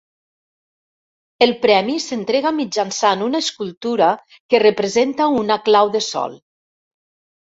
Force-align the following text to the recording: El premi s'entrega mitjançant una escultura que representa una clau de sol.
El 1.45 1.51
premi 1.65 1.97
s'entrega 2.05 2.53
mitjançant 2.61 3.21
una 3.27 3.41
escultura 3.45 4.09
que 4.53 4.61
representa 4.65 5.29
una 5.43 5.59
clau 5.69 5.95
de 5.97 6.05
sol. 6.07 6.35